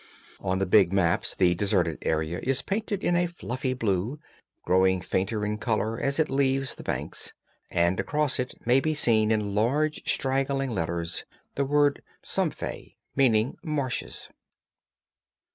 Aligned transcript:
On 0.39 0.57
the 0.57 0.65
big 0.65 0.91
maps 0.91 1.35
this 1.35 1.55
deserted 1.55 1.99
area 2.01 2.39
is 2.41 2.63
painted 2.63 3.03
in 3.03 3.15
a 3.15 3.27
fluffy 3.27 3.75
blue, 3.75 4.17
growing 4.63 4.99
fainter 4.99 5.45
in 5.45 5.59
color 5.59 5.99
as 6.01 6.17
it 6.19 6.27
leaves 6.27 6.73
the 6.73 6.81
banks, 6.81 7.33
and 7.69 7.99
across 7.99 8.39
it 8.39 8.55
may 8.65 8.79
be 8.79 8.95
seen 8.95 9.29
in 9.29 9.53
large 9.53 10.01
straggling 10.11 10.71
letters 10.71 11.25
the 11.53 11.65
word 11.65 12.01
Sümpfe, 12.25 12.95
meaning 13.15 13.55
marshes. 13.63 14.29